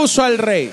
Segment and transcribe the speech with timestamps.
[0.00, 0.72] Aplauso al rey.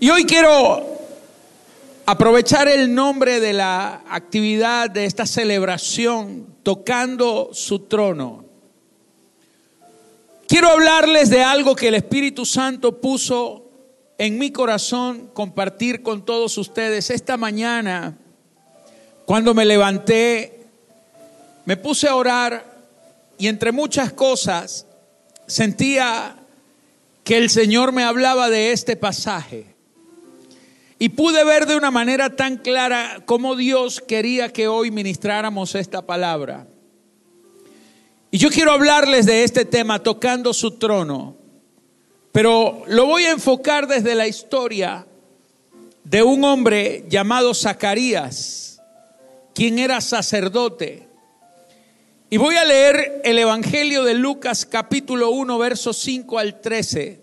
[0.00, 1.02] Y hoy quiero
[2.06, 8.46] aprovechar el nombre de la actividad de esta celebración, tocando su trono.
[10.48, 13.70] Quiero hablarles de algo que el Espíritu Santo puso
[14.16, 18.16] en mi corazón compartir con todos ustedes esta mañana.
[19.26, 20.59] Cuando me levanté,
[21.70, 22.64] me puse a orar
[23.38, 24.86] y entre muchas cosas
[25.46, 26.34] sentía
[27.22, 29.76] que el Señor me hablaba de este pasaje.
[30.98, 36.04] Y pude ver de una manera tan clara cómo Dios quería que hoy ministráramos esta
[36.04, 36.66] palabra.
[38.32, 41.36] Y yo quiero hablarles de este tema, tocando su trono,
[42.32, 45.06] pero lo voy a enfocar desde la historia
[46.02, 48.82] de un hombre llamado Zacarías,
[49.54, 51.09] quien era sacerdote.
[52.32, 57.20] Y voy a leer el Evangelio de Lucas capítulo 1, versos 5 al 13.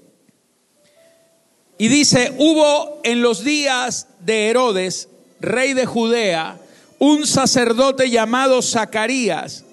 [1.77, 5.07] Y dice, hubo en los días de Herodes,
[5.39, 6.59] rey de Judea,
[6.99, 9.63] un sacerdote llamado Zacarías,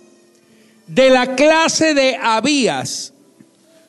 [0.87, 3.13] de la clase de Abías.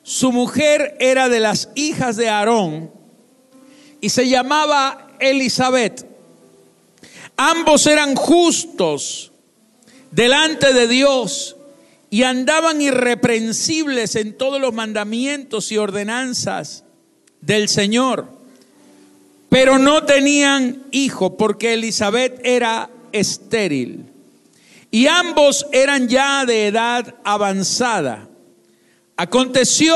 [0.02, 2.90] Su mujer era de las hijas de Aarón
[4.00, 6.08] y se llamaba Elizabeth.
[7.36, 9.30] Ambos eran justos
[10.16, 11.56] delante de Dios
[12.08, 16.84] y andaban irreprensibles en todos los mandamientos y ordenanzas
[17.42, 18.26] del Señor,
[19.50, 24.06] pero no tenían hijo porque Elizabeth era estéril.
[24.90, 28.26] Y ambos eran ya de edad avanzada.
[29.18, 29.94] Aconteció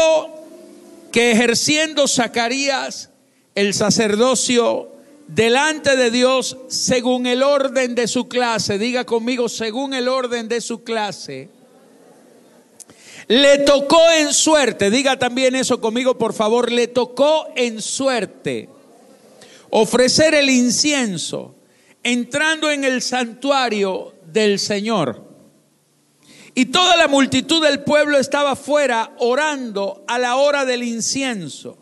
[1.13, 3.09] que ejerciendo Zacarías
[3.55, 4.90] el sacerdocio
[5.35, 10.61] delante de Dios según el orden de su clase, diga conmigo, según el orden de
[10.61, 11.49] su clase,
[13.29, 18.69] le tocó en suerte, diga también eso conmigo por favor, le tocó en suerte
[19.71, 21.55] ofrecer el incienso
[22.03, 25.29] entrando en el santuario del Señor.
[26.55, 31.79] Y toda la multitud del pueblo estaba fuera orando a la hora del incienso.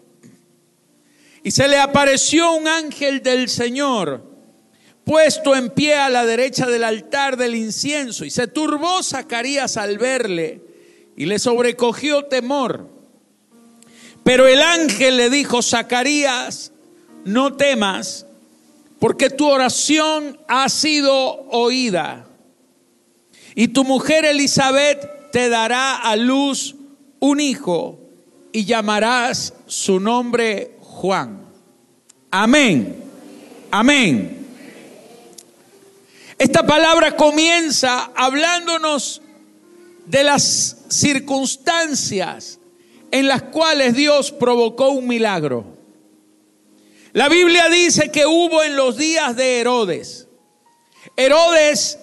[1.42, 4.28] Y se le apareció un ángel del Señor
[5.04, 8.26] puesto en pie a la derecha del altar del incienso.
[8.26, 10.62] Y se turbó Zacarías al verle
[11.16, 12.88] y le sobrecogió temor.
[14.22, 16.72] Pero el ángel le dijo, Zacarías,
[17.24, 18.26] no temas,
[18.98, 22.26] porque tu oración ha sido oída.
[23.54, 26.76] Y tu mujer Elizabeth te dará a luz
[27.18, 27.98] un hijo
[28.52, 31.38] y llamarás su nombre Juan.
[32.28, 33.04] Amén.
[33.70, 34.46] Amén.
[36.36, 39.22] Esta palabra comienza hablándonos
[40.06, 42.58] de las circunstancias
[43.12, 45.66] en las cuales Dios provocó un milagro.
[47.12, 50.26] La Biblia dice que hubo en los días de Herodes.
[51.16, 52.00] Herodes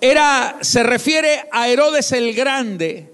[0.00, 3.11] era, se refiere a Herodes el Grande,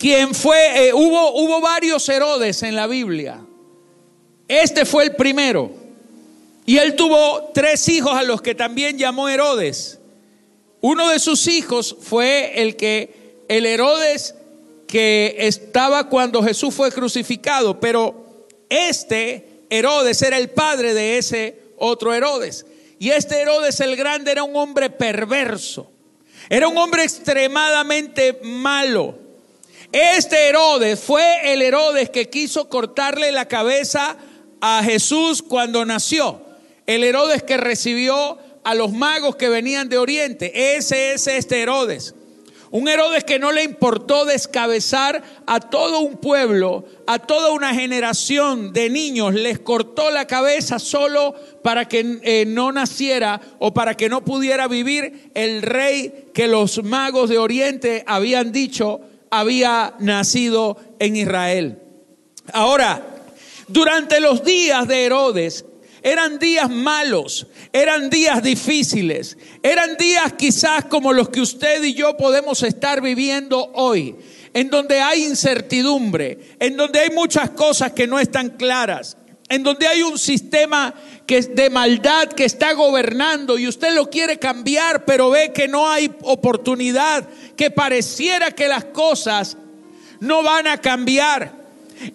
[0.00, 3.38] quien fue, eh, hubo, hubo varios Herodes en la Biblia.
[4.48, 5.70] Este fue el primero.
[6.64, 9.98] Y él tuvo tres hijos a los que también llamó Herodes.
[10.80, 14.34] Uno de sus hijos fue el que, el Herodes
[14.86, 22.14] que estaba cuando Jesús fue crucificado, pero este Herodes era el padre de ese otro
[22.14, 22.64] Herodes.
[22.98, 25.90] Y este Herodes el Grande era un hombre perverso,
[26.48, 29.19] era un hombre extremadamente malo.
[29.92, 34.16] Este Herodes fue el Herodes que quiso cortarle la cabeza
[34.60, 36.42] a Jesús cuando nació.
[36.86, 40.76] El Herodes que recibió a los magos que venían de Oriente.
[40.76, 42.14] Ese es este Herodes.
[42.70, 48.72] Un Herodes que no le importó descabezar a todo un pueblo, a toda una generación
[48.72, 51.34] de niños, les cortó la cabeza solo
[51.64, 56.84] para que eh, no naciera o para que no pudiera vivir el rey que los
[56.84, 61.78] magos de Oriente habían dicho había nacido en Israel.
[62.52, 63.06] Ahora,
[63.68, 65.64] durante los días de Herodes,
[66.02, 72.16] eran días malos, eran días difíciles, eran días quizás como los que usted y yo
[72.16, 74.16] podemos estar viviendo hoy,
[74.54, 79.16] en donde hay incertidumbre, en donde hay muchas cosas que no están claras,
[79.50, 80.94] en donde hay un sistema
[81.26, 85.90] que de maldad que está gobernando y usted lo quiere cambiar, pero ve que no
[85.90, 89.56] hay oportunidad, que pareciera que las cosas
[90.20, 91.52] no van a cambiar.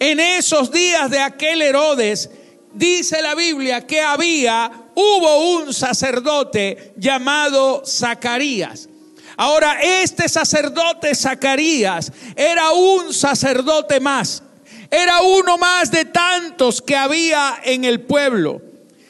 [0.00, 2.30] En esos días de aquel Herodes,
[2.72, 8.88] dice la Biblia que había hubo un sacerdote llamado Zacarías.
[9.36, 14.42] Ahora, este sacerdote Zacarías era un sacerdote más.
[14.90, 18.62] Era uno más de tantos que había en el pueblo.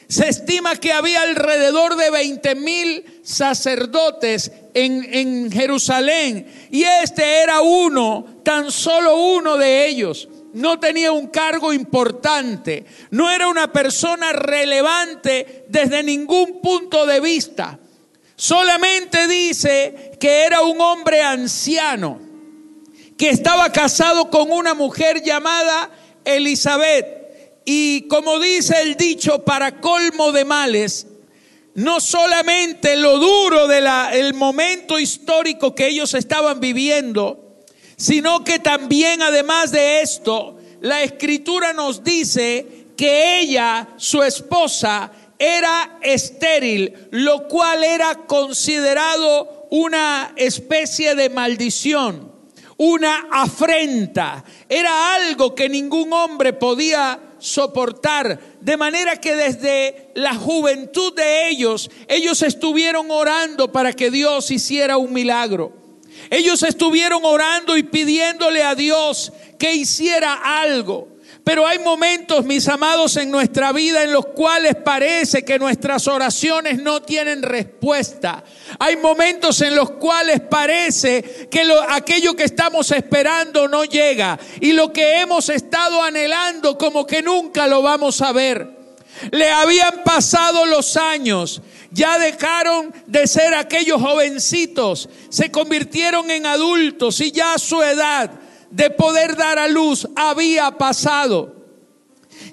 [0.07, 7.59] Se estima que había alrededor de 20 mil sacerdotes en, en, Jerusalén y este era
[7.61, 10.29] uno, tan solo uno de ellos.
[10.53, 17.77] No tenía un cargo importante, no era una persona relevante desde ningún punto de vista.
[18.37, 22.26] Solamente dice que era un hombre anciano,
[23.17, 25.89] que estaba casado con una mujer llamada
[26.23, 27.17] Elizabeth.
[27.65, 31.07] Y como dice el dicho, para colmo de males,
[31.73, 37.57] no solamente lo duro del momento histórico que ellos estaban viviendo,
[37.97, 45.99] sino que también además de esto, la escritura nos dice que ella, su esposa, era
[46.01, 52.36] estéril, lo cual era considerado una especie de maldición,
[52.77, 61.13] una afrenta, era algo que ningún hombre podía soportar, de manera que desde la juventud
[61.15, 65.73] de ellos, ellos estuvieron orando para que Dios hiciera un milagro.
[66.29, 71.16] Ellos estuvieron orando y pidiéndole a Dios que hiciera algo.
[71.47, 76.77] Pero hay momentos, mis amados, en nuestra vida en los cuales parece que nuestras oraciones
[76.83, 78.43] no tienen respuesta.
[78.77, 84.91] Hay momentos en los cuales parece que aquello que estamos esperando no llega y lo
[84.91, 88.69] que hemos estado anhelando como que nunca lo vamos a ver.
[89.31, 91.61] Le habían pasado los años,
[91.91, 98.31] ya dejaron de ser aquellos jovencitos, se convirtieron en adultos y ya su edad
[98.77, 101.55] de poder dar a luz había pasado.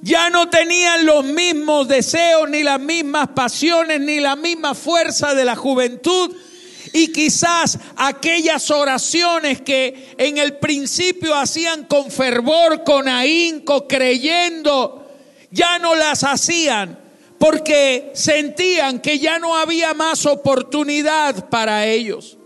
[0.01, 5.45] Ya no tenían los mismos deseos, ni las mismas pasiones, ni la misma fuerza de
[5.45, 6.35] la juventud.
[6.95, 15.07] Y quizás aquellas oraciones que en el principio hacían con fervor, con ahínco, creyendo,
[15.51, 16.99] ya no las hacían
[17.39, 22.39] porque sentían que ya no había más oportunidad para ellos.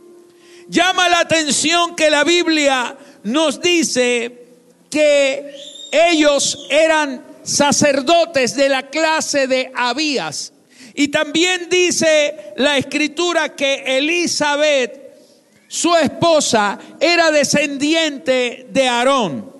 [0.68, 2.96] Llama la atención que la Biblia
[3.28, 4.46] nos dice
[4.90, 5.54] que
[5.92, 10.52] ellos eran sacerdotes de la clase de Abías.
[10.94, 15.14] Y también dice la escritura que Elizabeth,
[15.68, 19.52] su esposa, era descendiente de Aarón.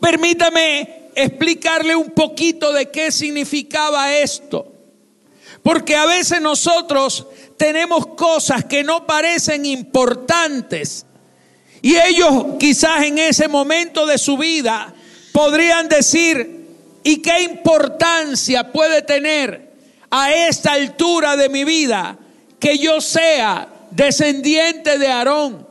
[0.00, 4.72] Permítame explicarle un poquito de qué significaba esto.
[5.62, 7.26] Porque a veces nosotros
[7.56, 11.05] tenemos cosas que no parecen importantes,
[11.82, 14.94] y ellos quizás en ese momento de su vida
[15.32, 16.66] podrían decir,
[17.04, 19.72] ¿y qué importancia puede tener
[20.10, 22.18] a esta altura de mi vida
[22.58, 25.66] que yo sea descendiente de Aarón?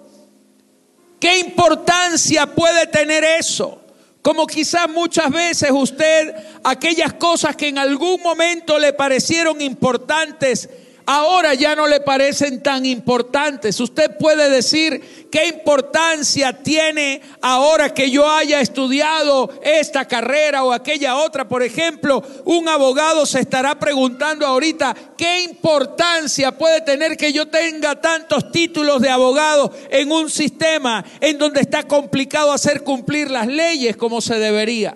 [1.19, 3.81] ¿Qué importancia puede tener eso?
[4.21, 6.33] Como quizás muchas veces usted,
[6.63, 10.69] aquellas cosas que en algún momento le parecieron importantes,
[11.05, 13.79] ahora ya no le parecen tan importantes.
[13.79, 21.17] Usted puede decir qué importancia tiene ahora que yo haya estudiado esta carrera o aquella
[21.17, 21.47] otra.
[21.47, 28.01] Por ejemplo, un abogado se estará preguntando ahorita qué importancia puede tener que yo tenga
[28.01, 33.95] tantos títulos de abogado en un sistema en donde está complicado hacer cumplir las leyes
[33.95, 34.95] como se debería.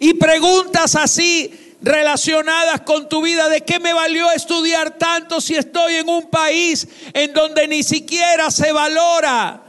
[0.00, 3.48] Y preguntas así relacionadas con tu vida.
[3.48, 8.50] ¿De qué me valió estudiar tanto si estoy en un país en donde ni siquiera
[8.50, 9.62] se valora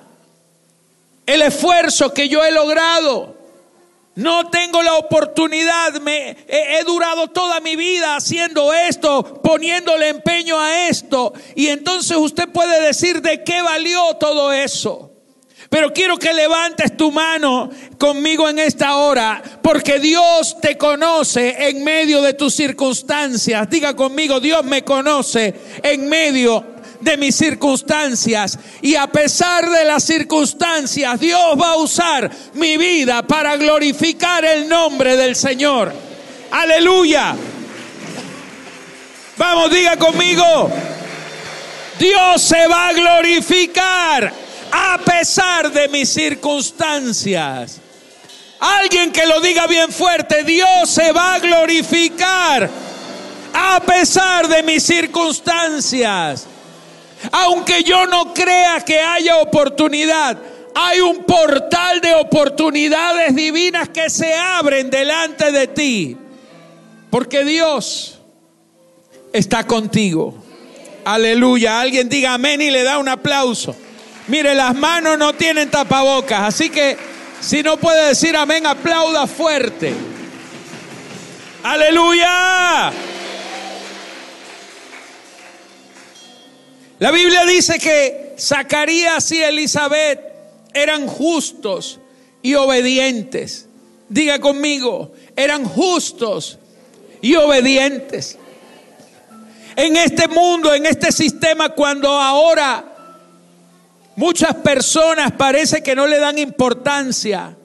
[1.25, 3.36] el esfuerzo que yo he logrado?
[4.15, 10.60] No tengo la oportunidad, me he, he, durado toda mi vida haciendo esto, poniéndole empeño
[10.60, 11.34] a esto.
[11.55, 15.12] Y entonces usted puede decir de qué valió todo eso.
[15.73, 21.83] Pero quiero que levantes tu mano conmigo en esta hora, porque Dios te conoce en
[21.83, 23.67] medio de tus circunstancias.
[23.71, 26.63] Diga conmigo, Dios me conoce en medio
[27.01, 28.59] de mis circunstancias.
[28.83, 34.69] Y a pesar de las circunstancias, Dios va a usar mi vida para glorificar el
[34.69, 35.91] nombre del Señor.
[36.51, 37.35] Aleluya.
[39.37, 40.69] Vamos, diga conmigo.
[41.97, 44.42] Dios se va a glorificar
[44.75, 47.79] a pesar de mis circunstancias.
[48.59, 52.67] Alguien que lo diga bien fuerte, Dios se va a glorificar
[53.53, 56.47] a pesar de mis circunstancias.
[57.31, 60.39] Aunque yo no crea que haya oportunidad,
[60.73, 66.17] hay un portal de oportunidades divinas que se abren delante de ti.
[67.11, 68.17] Porque Dios
[69.31, 70.33] está contigo.
[71.05, 71.79] Aleluya.
[71.79, 73.75] Alguien diga amén y le da un aplauso.
[74.27, 76.97] Mire, las manos no tienen tapabocas, así que
[77.41, 79.93] si no puede decir amén, aplauda fuerte.
[81.63, 82.91] Aleluya.
[86.99, 90.21] La Biblia dice que Zacarías y Elizabeth
[90.73, 91.99] eran justos
[92.41, 93.67] y obedientes.
[94.07, 96.59] Diga conmigo, eran justos
[97.21, 98.37] y obedientes.
[99.75, 102.92] En este mundo, en este sistema, cuando ahora
[104.15, 107.55] muchas personas parece que no le dan importancia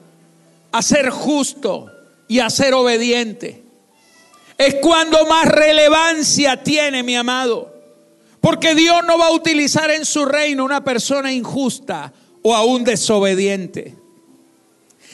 [0.71, 1.91] a ser justo
[2.27, 3.63] y a ser obediente,
[4.57, 7.73] es cuando más relevancia tiene, mi amado.
[8.41, 13.95] Porque Dios no va a utilizar en su reino una persona injusta o aún desobediente.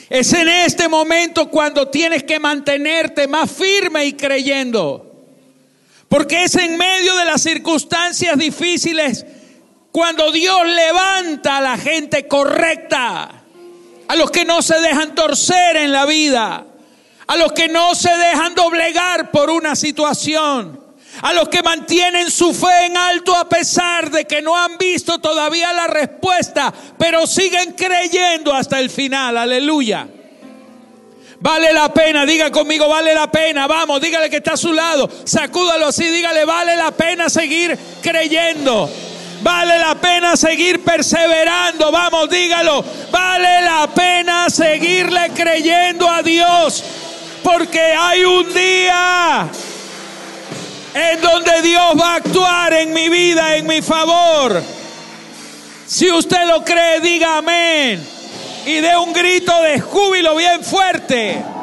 [0.10, 5.26] Es en este momento cuando tienes que mantenerte más firme y creyendo.
[6.08, 9.26] Porque es en medio de las circunstancias difíciles
[9.96, 13.30] cuando Dios levanta a la gente correcta,
[14.10, 16.66] a los que no se dejan torcer en la vida,
[17.26, 20.78] a los que no se dejan doblegar por una situación,
[21.22, 25.20] a los que mantienen su fe en alto a pesar de que no han visto
[25.20, 29.38] todavía la respuesta, pero siguen creyendo hasta el final.
[29.38, 30.10] Aleluya.
[31.40, 33.66] Vale la pena, diga conmigo, vale la pena.
[33.66, 35.10] Vamos, dígale que está a su lado.
[35.24, 38.90] Sacúdalo así, dígale, vale la pena seguir creyendo.
[39.46, 41.92] Vale la pena seguir perseverando.
[41.92, 42.84] Vamos, dígalo.
[43.12, 46.84] Vale la pena seguirle creyendo a Dios.
[47.44, 49.48] Porque hay un día
[50.96, 54.64] en donde Dios va a actuar en mi vida, en mi favor.
[55.86, 58.04] Si usted lo cree, diga amén.
[58.66, 61.55] Y dé un grito de júbilo bien fuerte.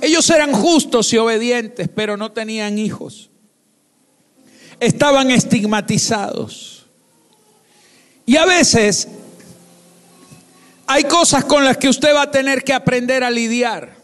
[0.00, 3.30] Ellos eran justos y obedientes, pero no tenían hijos.
[4.78, 6.86] Estaban estigmatizados.
[8.24, 9.08] Y a veces
[10.86, 13.96] hay cosas con las que usted va a tener que aprender a lidiar.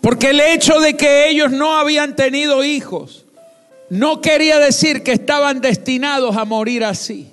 [0.00, 3.24] Porque el hecho de que ellos no habían tenido hijos
[3.90, 7.32] no quería decir que estaban destinados a morir así.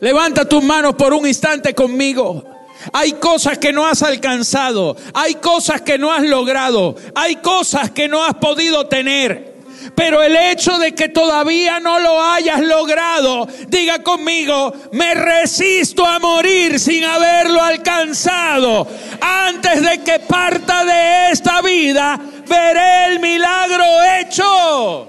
[0.00, 2.53] Levanta tus manos por un instante conmigo.
[2.92, 8.08] Hay cosas que no has alcanzado, hay cosas que no has logrado, hay cosas que
[8.08, 9.54] no has podido tener.
[9.94, 16.18] Pero el hecho de que todavía no lo hayas logrado, diga conmigo, me resisto a
[16.18, 18.86] morir sin haberlo alcanzado.
[19.20, 23.84] Antes de que parta de esta vida, veré el milagro
[24.20, 25.08] hecho.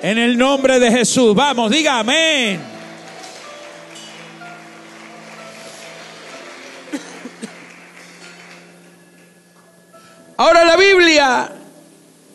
[0.00, 1.34] En el nombre de Jesús.
[1.34, 2.77] Vamos, diga amén.
[10.36, 11.52] Ahora la Biblia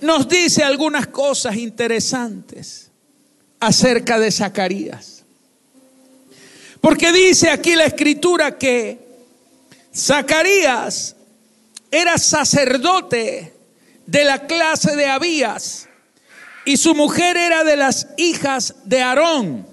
[0.02, 2.92] nos dice algunas cosas interesantes
[3.60, 5.24] acerca de Zacarías.
[6.82, 9.00] Porque dice aquí la escritura que
[9.96, 11.16] Zacarías
[11.90, 13.54] era sacerdote
[14.06, 15.88] de la clase de Abías
[16.66, 19.66] y su mujer era de las hijas de Aarón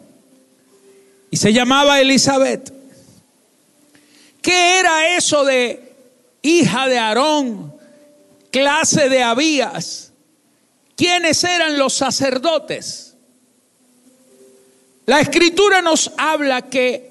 [1.30, 2.79] y se llamaba Elizabeth.
[4.42, 5.92] ¿Qué era eso de
[6.42, 7.74] hija de Aarón,
[8.50, 10.12] clase de Abías?
[10.96, 13.16] ¿Quiénes eran los sacerdotes?
[15.06, 17.10] La escritura nos habla que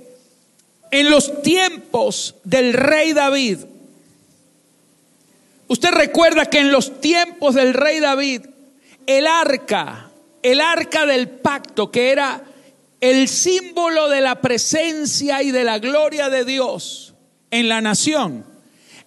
[0.92, 3.60] en los tiempos del rey David,
[5.68, 8.46] usted recuerda que en los tiempos del rey David,
[9.06, 10.10] el arca,
[10.42, 12.44] el arca del pacto, que era
[13.02, 17.09] el símbolo de la presencia y de la gloria de Dios
[17.52, 18.46] en la nación,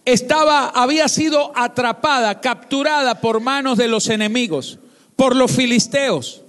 [0.05, 4.79] estaba, había sido atrapada, capturada por manos de los enemigos,
[5.17, 6.43] por los filisteos.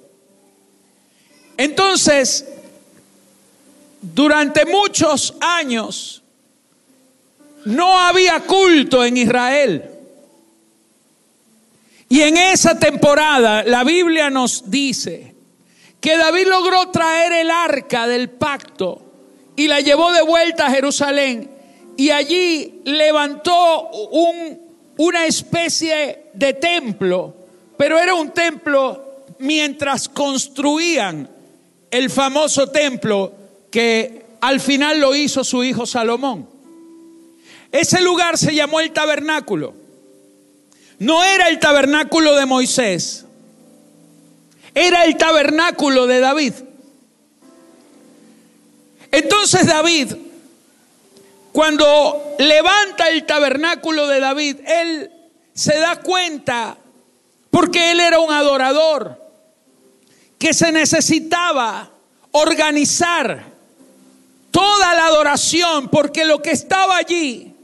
[1.57, 2.47] Entonces,
[4.01, 6.23] durante muchos años,
[7.65, 9.89] no había culto en Israel.
[12.09, 15.33] Y en esa temporada la Biblia nos dice
[16.01, 19.01] que David logró traer el arca del pacto
[19.55, 21.52] y la llevó de vuelta a Jerusalén
[21.97, 24.59] y allí levantó un,
[24.97, 27.35] una especie de templo,
[27.77, 31.29] pero era un templo mientras construían
[31.91, 33.33] el famoso templo
[33.69, 36.47] que al final lo hizo su hijo Salomón.
[37.71, 39.73] Ese lugar se llamó el tabernáculo.
[40.99, 43.25] No era el tabernáculo de Moisés,
[44.75, 46.53] era el tabernáculo de David.
[49.11, 50.13] Entonces David
[51.53, 55.11] cuando levanta el tabernáculo de David, él
[55.53, 56.75] se da cuenta,
[57.51, 59.21] porque él era un adorador,
[60.39, 61.91] que se necesitaba
[62.31, 63.45] organizar
[64.49, 67.55] toda la adoración, porque lo que estaba allí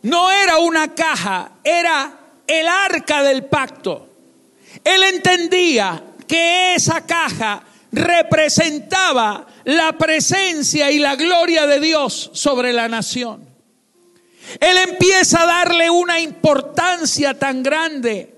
[0.00, 4.08] no era una caja, era el arca del pacto.
[4.82, 12.88] Él entendía que esa caja representaba la presencia y la gloria de Dios sobre la
[12.88, 13.46] nación.
[14.58, 18.34] Él empieza a darle una importancia tan grande.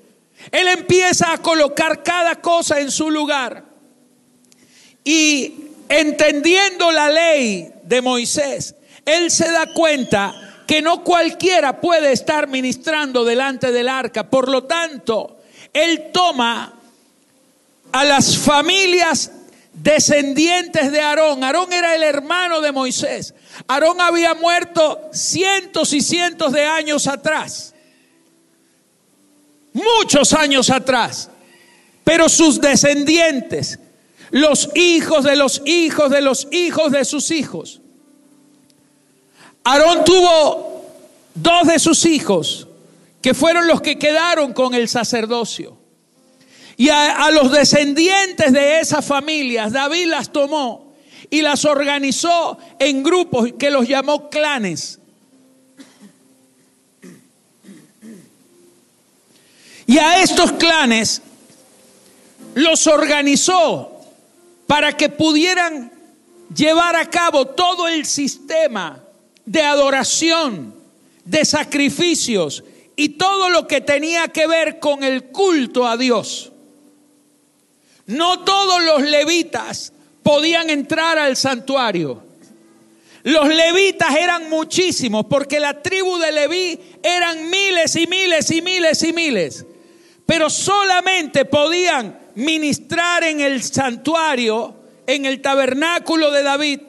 [0.51, 3.65] Él empieza a colocar cada cosa en su lugar.
[5.05, 5.55] Y
[5.89, 8.75] entendiendo la ley de Moisés,
[9.07, 10.35] él se da cuenta
[10.67, 14.29] que no cualquiera puede estar ministrando delante del arca.
[14.29, 15.39] Por lo tanto,
[15.73, 16.75] él toma
[17.91, 19.31] a las familias
[19.73, 21.43] descendientes de Aarón.
[21.43, 23.35] Aarón era el hermano de Moisés.
[23.67, 27.75] Aarón había muerto cientos y cientos de años atrás.
[29.73, 31.31] Muchos años atrás.
[32.05, 33.79] Pero sus descendientes,
[34.31, 37.81] los hijos de los hijos de los hijos de sus hijos.
[39.65, 40.85] Aarón tuvo
[41.35, 42.67] dos de sus hijos
[43.21, 45.82] que fueron los que quedaron con el sacerdocio.
[46.77, 50.95] Y a, los descendientes de esas familias, David las tomó
[51.31, 54.99] y las organizó en grupos que los llamó clanes.
[59.87, 61.23] Y a estos clanes
[62.55, 64.01] los organizó
[64.67, 65.93] para que pudieran
[66.55, 69.03] llevar a cabo todo el sistema
[69.45, 70.75] de adoración,
[71.25, 72.65] de sacrificios
[72.97, 76.52] y todo lo que tenía que ver con el culto a Dios.
[78.07, 82.23] No todos los levitas podían entrar al santuario.
[83.25, 89.03] Los levitas eran muchísimos porque la tribu de Leví eran miles y miles y miles
[89.03, 89.65] y miles.
[90.27, 94.75] Pero solamente podían ministrar en el santuario,
[95.07, 96.81] en el tabernáculo de David,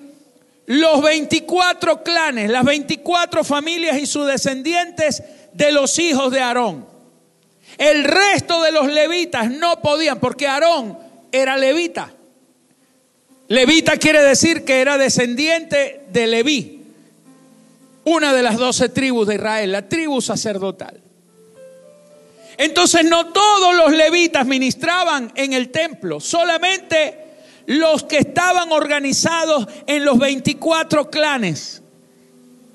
[0.66, 5.22] los 24 clanes, las 24 familias y sus descendientes
[5.54, 6.93] de los hijos de Aarón.
[7.78, 10.98] El resto de los levitas no podían porque Aarón
[11.32, 12.14] era levita.
[13.48, 16.82] Levita quiere decir que era descendiente de Leví,
[18.06, 21.02] una de las doce tribus de Israel, la tribu sacerdotal.
[22.58, 27.24] Entonces no todos los levitas ministraban en el templo, solamente
[27.66, 31.82] los que estaban organizados en los 24 clanes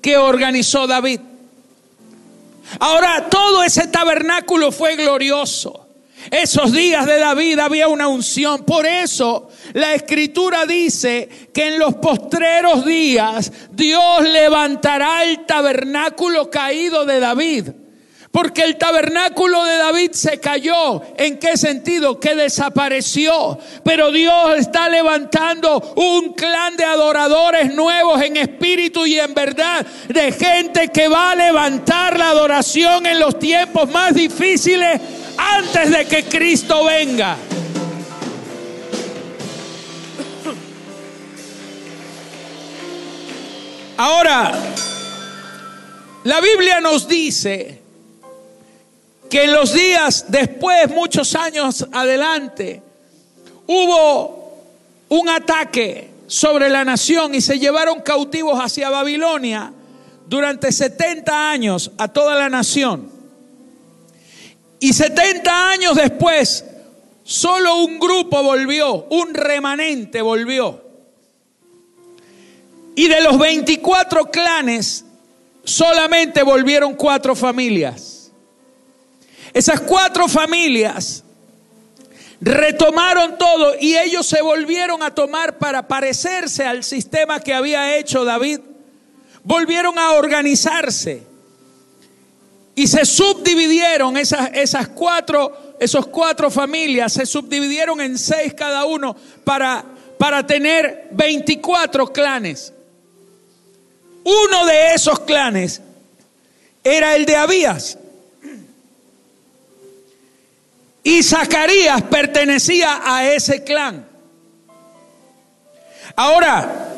[0.01, 1.19] que organizó David.
[2.79, 5.87] Ahora, todo ese tabernáculo fue glorioso.
[6.31, 8.63] Esos días de David había una unción.
[8.65, 17.05] Por eso la escritura dice que en los postreros días Dios levantará el tabernáculo caído
[17.05, 17.69] de David.
[18.31, 21.01] Porque el tabernáculo de David se cayó.
[21.17, 22.19] ¿En qué sentido?
[22.19, 23.57] Que desapareció.
[23.83, 29.85] Pero Dios está levantando un clan de adoradores nuevos en espíritu y en verdad.
[30.07, 35.01] De gente que va a levantar la adoración en los tiempos más difíciles
[35.35, 37.35] antes de que Cristo venga.
[43.97, 44.53] Ahora,
[46.23, 47.78] la Biblia nos dice
[49.29, 52.81] que en los días después, muchos años adelante,
[53.67, 54.53] hubo
[55.09, 59.71] un ataque sobre la nación y se llevaron cautivos hacia Babilonia
[60.27, 63.11] durante 70 años a toda la nación.
[64.79, 66.65] Y 70 años después,
[67.23, 70.83] solo un grupo volvió, un remanente volvió.
[72.95, 75.05] Y de los 24 clanes,
[75.63, 78.18] solamente volvieron cuatro familias.
[79.53, 81.23] Esas cuatro familias
[82.41, 88.23] retomaron todo y ellos se volvieron a tomar para parecerse al sistema que había hecho
[88.23, 88.59] David.
[89.43, 91.23] Volvieron a organizarse.
[92.75, 99.15] Y se subdividieron esas, esas cuatro, esos cuatro familias, se subdividieron en seis cada uno
[99.43, 99.83] para,
[100.17, 102.71] para tener 24 clanes.
[104.23, 105.81] Uno de esos clanes
[106.83, 107.98] era el de Abías.
[111.09, 114.07] Y Zacarías pertenecía a ese clan.
[116.15, 116.91] Ahora,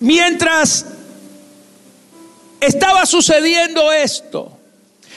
[0.00, 0.86] mientras
[2.58, 4.58] estaba sucediendo esto,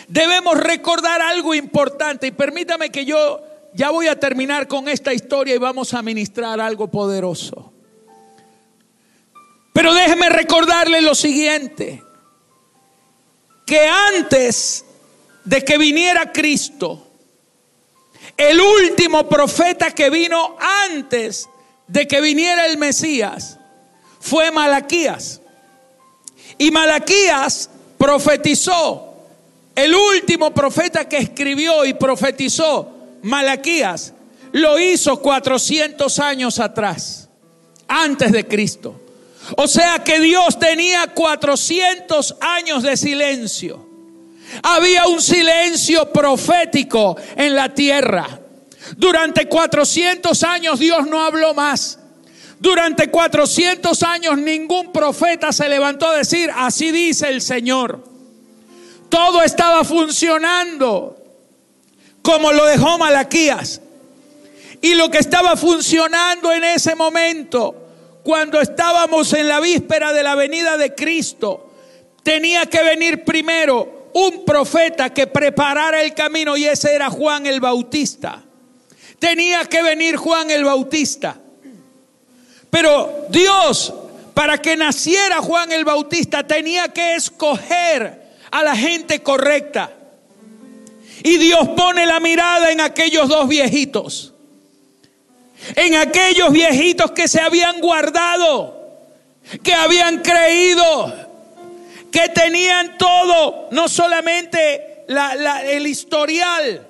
[0.08, 2.28] debemos recordar algo importante.
[2.28, 3.42] Y permítame que yo
[3.74, 7.74] ya voy a terminar con esta historia y vamos a ministrar algo poderoso.
[9.74, 12.04] Pero déjeme recordarle lo siguiente,
[13.72, 14.84] que antes
[15.46, 17.08] de que viniera Cristo,
[18.36, 20.58] el último profeta que vino
[20.90, 21.48] antes
[21.88, 23.58] de que viniera el Mesías
[24.20, 25.40] fue Malaquías.
[26.58, 29.14] Y Malaquías profetizó,
[29.74, 34.12] el último profeta que escribió y profetizó, Malaquías,
[34.52, 37.30] lo hizo 400 años atrás,
[37.88, 39.00] antes de Cristo.
[39.58, 43.88] O sea que Dios tenía 400 años de silencio.
[44.64, 48.40] Había un silencio profético en la tierra.
[48.98, 52.00] Durante 400 años Dios no habló más.
[52.60, 58.04] Durante 400 años ningún profeta se levantó a decir, así dice el Señor.
[59.10, 61.18] Todo estaba funcionando
[62.22, 63.82] como lo dejó Malaquías.
[64.82, 67.81] Y lo que estaba funcionando en ese momento,
[68.24, 71.72] cuando estábamos en la víspera de la venida de Cristo,
[72.24, 77.60] tenía que venir primero un profeta que preparara el camino y ese era Juan el
[77.60, 78.44] Bautista.
[79.20, 81.38] Tenía que venir Juan el Bautista.
[82.70, 83.94] Pero Dios,
[84.34, 89.92] para que naciera Juan el Bautista, tenía que escoger a la gente correcta.
[91.24, 94.31] Y Dios pone la mirada en aquellos dos viejitos.
[95.76, 98.82] En aquellos viejitos que se habían guardado,
[99.64, 101.14] que habían creído,
[102.12, 106.88] que tenían todo, no solamente el historial,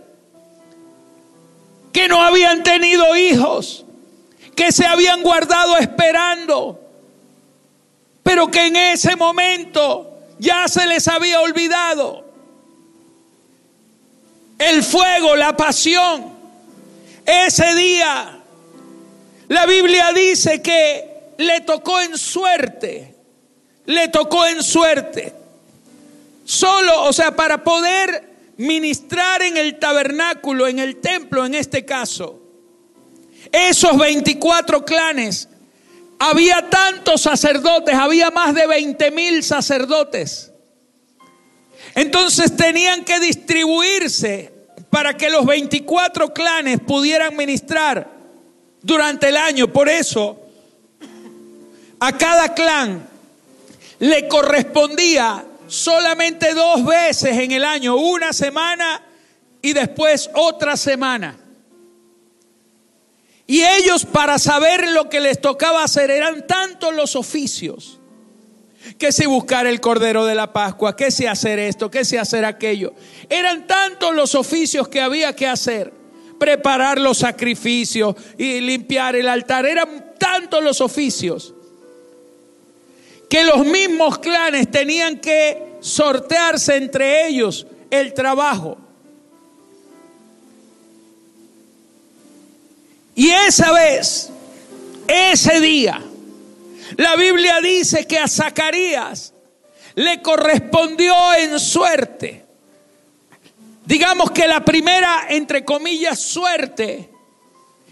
[1.92, 3.86] que no habían tenido hijos,
[4.56, 6.80] que se habían guardado esperando,
[8.24, 12.26] pero que en ese momento ya se les había olvidado.
[14.58, 16.32] El fuego, la pasión,
[17.26, 18.41] ese día,
[19.52, 23.14] la Biblia dice que le tocó en suerte,
[23.86, 25.34] le tocó en suerte.
[26.46, 32.40] Solo, o sea, para poder ministrar en el tabernáculo, en el templo en este caso,
[33.52, 35.50] esos 24 clanes,
[36.18, 40.54] había tantos sacerdotes, había más de 20 mil sacerdotes.
[41.94, 44.54] Entonces tenían que distribuirse
[44.90, 48.21] para que los 24 clanes pudieran ministrar
[48.82, 49.68] durante el año.
[49.72, 50.40] Por eso,
[52.00, 53.08] a cada clan
[54.00, 59.02] le correspondía solamente dos veces en el año, una semana
[59.62, 61.38] y después otra semana.
[63.48, 68.00] Y ellos para saber lo que les tocaba hacer eran tantos los oficios,
[68.98, 72.46] que si buscar el cordero de la Pascua, que si hacer esto, que si hacer
[72.46, 72.94] aquello.
[73.30, 76.01] Eran tantos los oficios que había que hacer.
[76.42, 79.64] Preparar los sacrificios y limpiar el altar.
[79.68, 81.54] Eran tantos los oficios
[83.30, 88.76] que los mismos clanes tenían que sortearse entre ellos el trabajo.
[93.14, 94.32] Y esa vez,
[95.08, 96.02] ese día,
[96.98, 99.32] la Biblia dice que a Zacarías
[99.94, 102.41] le correspondió en suerte.
[103.92, 107.10] Digamos que la primera, entre comillas, suerte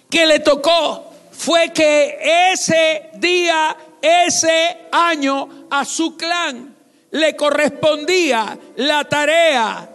[0.09, 6.73] que le tocó fue que ese día, ese año, a su clan
[7.11, 9.89] le correspondía la tarea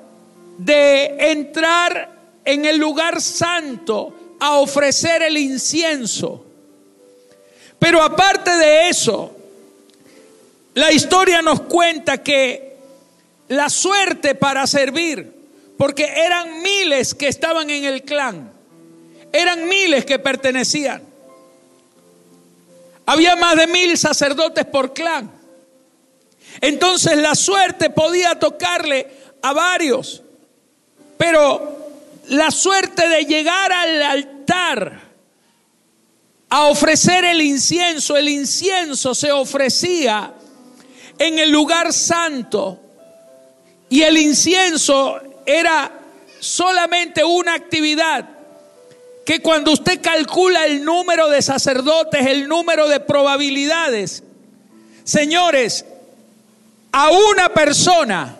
[0.58, 2.10] de entrar
[2.44, 6.44] en el lugar santo a ofrecer el incienso.
[7.78, 9.34] Pero aparte de eso,
[10.74, 12.76] la historia nos cuenta que
[13.48, 15.33] la suerte para servir,
[15.76, 18.52] porque eran miles que estaban en el clan,
[19.32, 21.02] eran miles que pertenecían.
[23.06, 25.30] Había más de mil sacerdotes por clan.
[26.60, 29.08] Entonces la suerte podía tocarle
[29.42, 30.22] a varios,
[31.18, 31.90] pero
[32.28, 35.00] la suerte de llegar al altar
[36.48, 38.16] a ofrecer el incienso.
[38.16, 40.32] El incienso se ofrecía
[41.18, 42.80] en el lugar santo
[43.88, 45.90] y el incienso era
[46.40, 48.28] solamente una actividad
[49.24, 54.22] que cuando usted calcula el número de sacerdotes, el número de probabilidades,
[55.02, 55.86] señores,
[56.92, 58.36] a una persona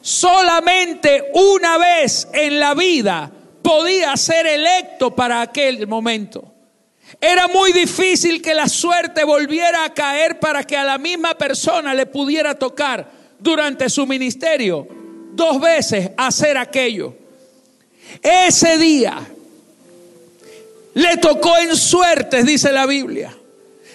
[0.00, 3.30] solamente una vez en la vida
[3.62, 6.52] podía ser electo para aquel momento.
[7.20, 11.94] Era muy difícil que la suerte volviera a caer para que a la misma persona
[11.94, 13.08] le pudiera tocar
[13.38, 15.01] durante su ministerio
[15.32, 17.14] dos veces hacer aquello.
[18.22, 19.20] Ese día
[20.94, 23.36] le tocó en suertes, dice la Biblia,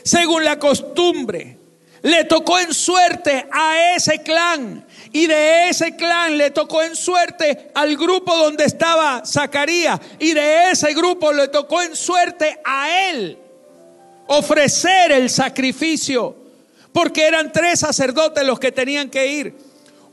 [0.04, 1.58] según la costumbre
[2.08, 4.86] le tocó en suerte a ese clan.
[5.12, 10.00] Y de ese clan le tocó en suerte al grupo donde estaba Zacarías.
[10.20, 13.38] Y de ese grupo le tocó en suerte a él
[14.28, 16.36] ofrecer el sacrificio.
[16.94, 19.54] Porque eran tres sacerdotes los que tenían que ir.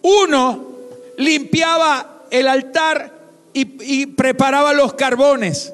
[0.03, 0.74] Uno
[1.19, 3.13] limpiaba el altar
[3.53, 5.73] y, y preparaba los carbones.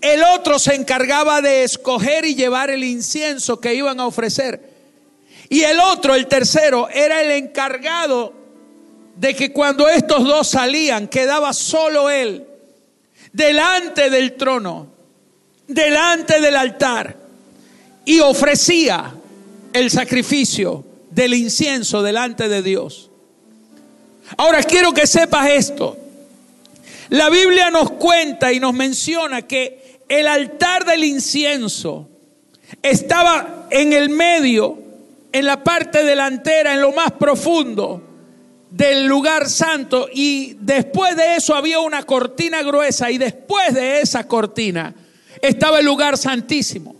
[0.00, 4.76] El otro se encargaba de escoger y llevar el incienso que iban a ofrecer.
[5.48, 8.32] Y el otro, el tercero, era el encargado
[9.16, 12.46] de que cuando estos dos salían, quedaba solo él
[13.32, 14.88] delante del trono,
[15.66, 17.16] delante del altar,
[18.04, 19.14] y ofrecía
[19.72, 23.10] el sacrificio del incienso delante de Dios.
[24.36, 25.96] Ahora quiero que sepas esto.
[27.10, 32.08] La Biblia nos cuenta y nos menciona que el altar del incienso
[32.82, 34.78] estaba en el medio
[35.32, 38.02] en la parte delantera, en lo más profundo
[38.70, 40.08] del lugar santo.
[40.12, 44.94] Y después de eso había una cortina gruesa y después de esa cortina
[45.42, 46.96] estaba el lugar santísimo.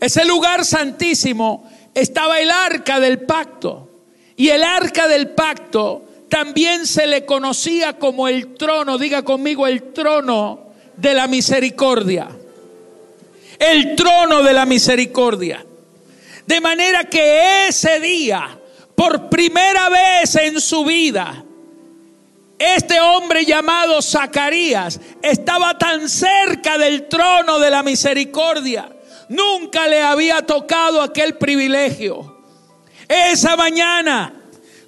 [0.00, 3.84] Ese lugar santísimo estaba el arca del pacto.
[4.36, 9.92] Y el arca del pacto también se le conocía como el trono, diga conmigo, el
[9.92, 12.28] trono de la misericordia.
[13.58, 15.64] El trono de la misericordia.
[16.46, 18.58] De manera que ese día,
[18.94, 21.44] por primera vez en su vida,
[22.58, 28.90] este hombre llamado Zacarías estaba tan cerca del trono de la misericordia.
[29.28, 32.38] Nunca le había tocado aquel privilegio.
[33.06, 34.37] Esa mañana,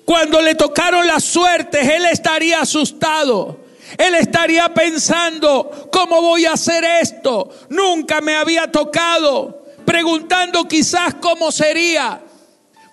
[0.05, 3.59] cuando le tocaron las suertes, él estaría asustado.
[3.99, 7.51] Él estaría pensando, ¿cómo voy a hacer esto?
[7.69, 12.21] Nunca me había tocado preguntando quizás cómo sería,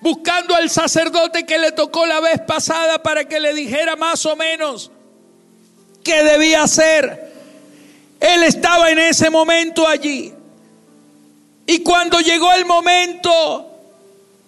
[0.01, 4.35] buscando al sacerdote que le tocó la vez pasada para que le dijera más o
[4.35, 4.89] menos
[6.03, 7.33] qué debía hacer.
[8.19, 10.33] Él estaba en ese momento allí.
[11.67, 13.66] Y cuando llegó el momento,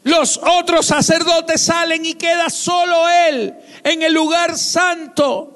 [0.04, 5.56] los otros sacerdotes salen y queda solo él en el lugar santo.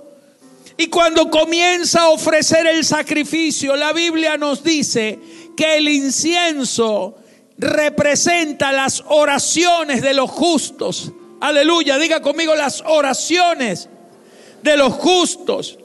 [0.77, 5.19] Y cuando comienza a ofrecer el sacrificio, la Biblia nos dice
[5.55, 7.15] que el incienso
[7.57, 11.11] representa las oraciones de los justos.
[11.39, 13.89] Aleluya, diga conmigo las oraciones
[14.61, 15.77] de los justos.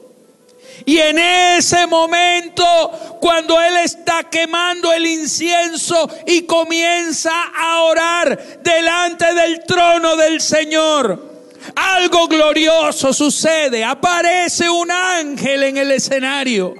[0.85, 9.33] Y en ese momento, cuando Él está quemando el incienso y comienza a orar delante
[9.33, 11.29] del trono del Señor,
[11.75, 13.83] algo glorioso sucede.
[13.83, 16.75] Aparece un ángel en el escenario.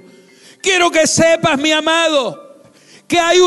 [0.62, 2.62] Quiero que sepas, mi amado,
[3.08, 3.39] que hay,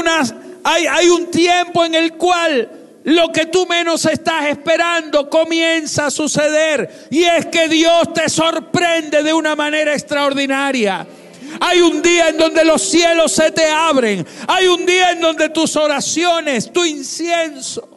[0.65, 6.11] hay, hay un tiempo en el cual lo que tú menos estás esperando comienza a
[6.11, 7.09] suceder.
[7.11, 11.07] Y es que Dios te sorprende de una manera extraordinaria.
[11.61, 14.27] Hay un día en donde los cielos se te abren.
[14.47, 17.89] Hay un día en donde tus oraciones, tu incienso,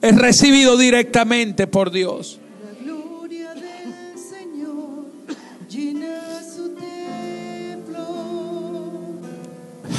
[0.00, 2.38] es recibido directamente por Dios.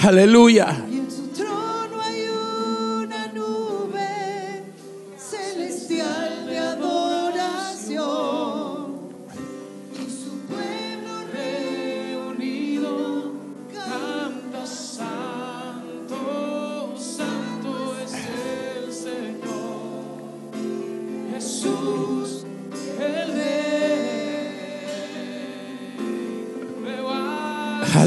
[0.02, 0.89] Aleluya.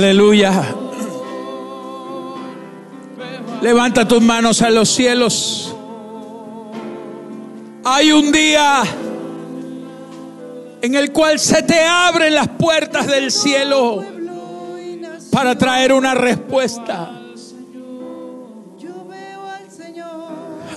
[0.02, 0.64] Aleluya.
[3.60, 5.76] Levanta tus manos a los cielos.
[7.84, 8.82] Hay un día
[10.80, 14.04] en el cual se te abren las puertas del cielo
[15.30, 17.20] para traer una respuesta.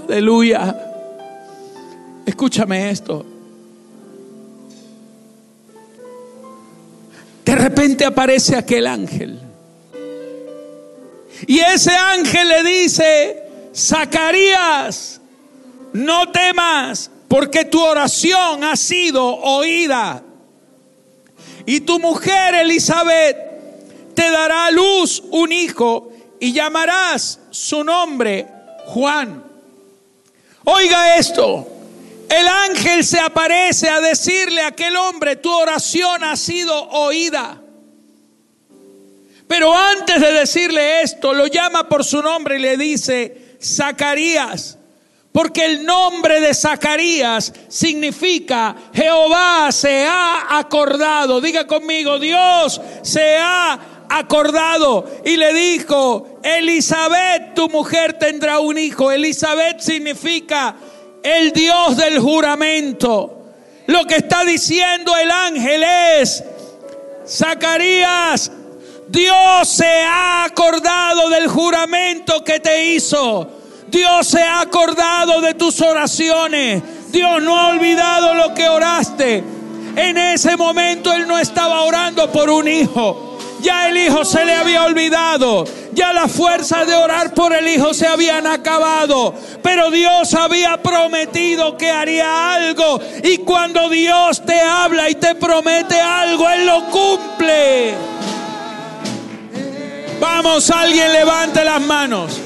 [0.08, 0.76] Aleluya.
[2.28, 3.26] Escúchame esto.
[7.86, 9.40] Repente aparece aquel ángel.
[11.46, 13.44] Y ese ángel le dice,
[13.76, 15.22] Zacarías,
[15.94, 20.24] no temas, porque tu oración ha sido oída.
[21.68, 23.38] Y tu mujer Elizabeth
[24.16, 28.48] te dará a luz un hijo y llamarás su nombre
[28.88, 29.44] Juan.
[30.64, 31.68] Oiga esto,
[32.30, 37.62] el ángel se aparece a decirle a aquel hombre, tu oración ha sido oída.
[39.48, 44.78] Pero antes de decirle esto, lo llama por su nombre y le dice, Zacarías,
[45.32, 51.42] Porque el nombre de Zacarías significa Jehová se ha acordado.
[51.42, 55.06] Diga conmigo, Dios se ha acordado.
[55.26, 59.12] Y le dijo, Elizabeth, tu mujer tendrá un hijo.
[59.12, 60.76] Elizabeth significa
[61.22, 63.46] el Dios del juramento.
[63.88, 65.84] Lo que está diciendo el ángel
[66.20, 66.44] es,
[67.28, 68.52] Zacarías,
[69.08, 73.48] Dios se ha acordado del juramento que te hizo.
[73.88, 76.82] Dios se ha acordado de tus oraciones.
[77.12, 79.44] Dios no ha olvidado lo que oraste.
[79.96, 83.38] En ese momento él no estaba orando por un hijo.
[83.62, 85.66] Ya el hijo se le había olvidado.
[85.94, 89.34] Ya las fuerzas de orar por el hijo se habían acabado.
[89.64, 93.00] Pero Dios había prometido que haría algo.
[93.24, 98.15] Y cuando Dios te habla y te promete algo, Él lo cumple.
[100.26, 102.42] Vamos, alguien levante las manos.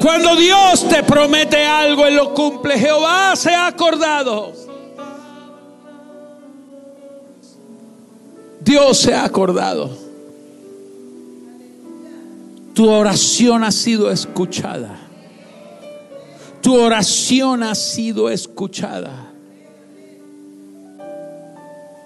[0.00, 2.76] Cuando Dios te promete algo, Él lo cumple.
[2.80, 4.52] Jehová se ha acordado.
[8.60, 9.96] Dios se ha acordado.
[12.74, 14.98] Tu oración ha sido escuchada.
[16.60, 19.23] Tu oración ha sido escuchada.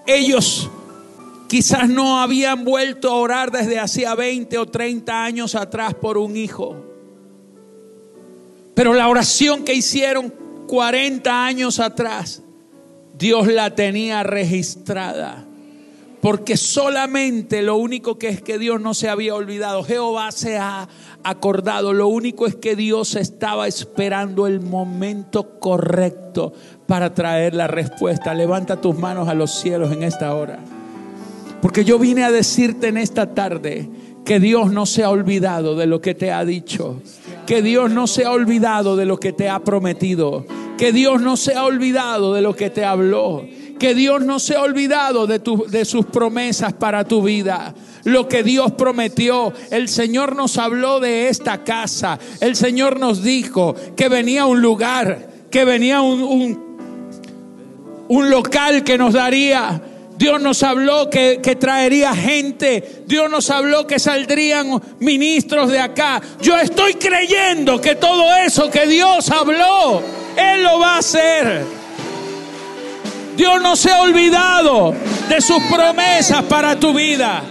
[0.09, 0.71] Ellos
[1.47, 6.35] quizás no habían vuelto a orar desde hacía 20 o 30 años atrás por un
[6.35, 6.75] hijo.
[8.73, 10.33] Pero la oración que hicieron
[10.65, 12.41] 40 años atrás,
[13.19, 15.45] Dios la tenía registrada.
[16.21, 20.89] Porque solamente lo único que es que Dios no se había olvidado, Jehová se ha
[21.21, 26.53] acordado, lo único es que Dios estaba esperando el momento correcto
[26.89, 28.33] para traer la respuesta.
[28.33, 30.59] Levanta tus manos a los cielos en esta hora.
[31.61, 33.89] Porque yo vine a decirte en esta tarde
[34.25, 37.01] que Dios no se ha olvidado de lo que te ha dicho
[37.49, 40.45] que Dios no se ha olvidado de lo que te ha prometido.
[40.77, 43.43] Que Dios no se ha olvidado de lo que te habló.
[43.79, 47.73] Que Dios no se ha olvidado de, de sus promesas para tu vida
[48.03, 49.51] lo que Dios prometió.
[49.71, 52.19] El Señor nos habló de esta casa.
[52.39, 56.68] El Señor nos dijo que venía un lugar, que venía un, un,
[58.09, 59.81] un local que nos daría
[60.19, 63.03] Dios nos habló que, traería gente.
[63.05, 66.21] Dios nos habló que saldrían ministros de acá.
[66.41, 70.03] Yo estoy creyendo que todo eso que Dios habló,
[70.35, 71.63] Él lo va a hacer.
[73.37, 74.93] Dios no se ha olvidado
[75.29, 77.41] de sus promesas para tu vida.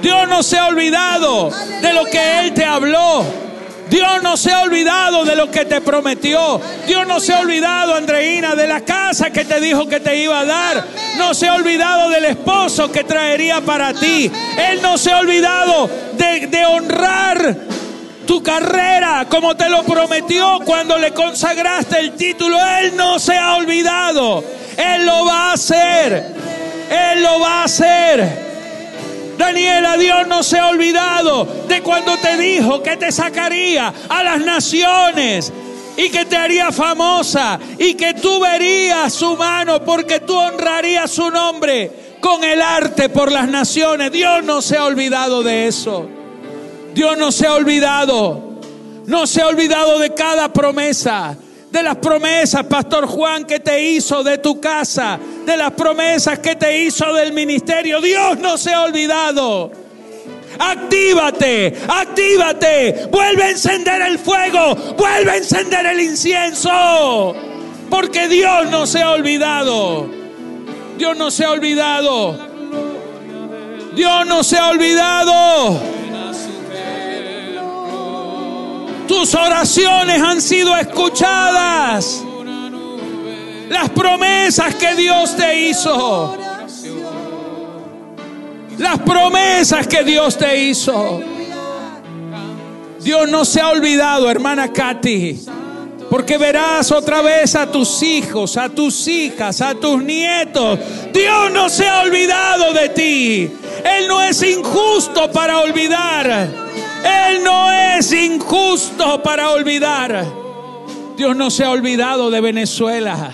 [0.00, 1.50] Dios no se ha olvidado
[1.82, 3.47] de lo que Él te habló.
[3.90, 6.60] Dios no se ha olvidado de lo que te prometió.
[6.86, 10.40] Dios no se ha olvidado, Andreina, de la casa que te dijo que te iba
[10.40, 10.84] a dar.
[11.16, 14.30] No se ha olvidado del esposo que traería para ti.
[14.70, 17.56] Él no se ha olvidado de, honrar
[18.26, 22.58] tu carrera como te lo prometió cuando le consagraste el título.
[22.80, 24.44] Él no se ha olvidado.
[24.76, 26.34] Él lo va a hacer.
[26.90, 28.47] Él lo va a hacer.
[29.38, 34.40] Daniela, Dios no se ha olvidado de cuando te dijo que te sacaría a las
[34.44, 35.52] naciones
[35.96, 41.30] y que te haría famosa y que tú verías su mano porque tú honrarías su
[41.30, 44.10] nombre con el arte por las naciones.
[44.10, 46.08] Dios no se ha olvidado de eso.
[46.92, 48.58] Dios no se ha olvidado.
[49.06, 51.36] No se ha olvidado de cada promesa
[51.70, 56.56] de las promesas, Pastor Juan, que te hizo de tu casa, de las promesas que
[56.56, 58.00] te hizo del ministerio.
[58.00, 59.70] Dios no se ha olvidado.
[60.58, 67.34] Actívate, actívate, vuelve a encender el fuego, vuelve a encender el incienso,
[67.88, 70.08] porque Dios no se ha olvidado.
[70.96, 72.36] Dios no se ha olvidado.
[73.94, 75.97] Dios no se ha olvidado.
[79.08, 82.22] Tus oraciones han sido escuchadas.
[83.70, 86.36] Las promesas que Dios te hizo.
[88.76, 91.22] Las promesas que Dios te hizo.
[93.00, 95.40] Dios no se ha olvidado, hermana Katy.
[96.10, 100.78] Porque verás otra vez a tus hijos, a tus hijas, a tus nietos.
[101.12, 103.50] Dios no se ha olvidado de ti.
[103.84, 106.67] Él no es injusto para olvidar.
[107.04, 110.24] Él no es injusto para olvidar.
[111.16, 113.32] Dios no se ha olvidado de Venezuela.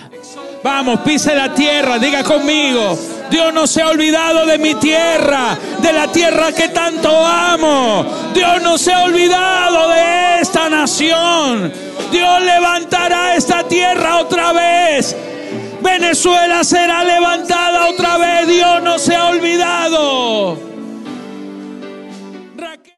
[0.63, 2.97] Vamos, pise la tierra, diga conmigo.
[3.29, 8.05] Dios no se ha olvidado de mi tierra, de la tierra que tanto amo.
[8.33, 11.71] Dios no se ha olvidado de esta nación.
[12.11, 15.15] Dios levantará esta tierra otra vez.
[15.81, 18.47] Venezuela será levantada otra vez.
[18.47, 18.81] Dios